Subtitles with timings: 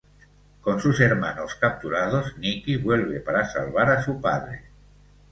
[0.61, 4.63] Con sus hermanos capturados, Nicky vuelve para salvar a su padre.